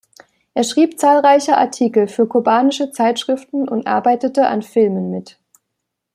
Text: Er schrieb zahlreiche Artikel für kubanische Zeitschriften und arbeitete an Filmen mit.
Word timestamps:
Er 0.55 0.63
schrieb 0.63 0.99
zahlreiche 0.99 1.57
Artikel 1.59 2.07
für 2.07 2.25
kubanische 2.25 2.89
Zeitschriften 2.91 3.69
und 3.69 3.85
arbeitete 3.85 4.47
an 4.47 4.63
Filmen 4.63 5.11
mit. 5.11 5.37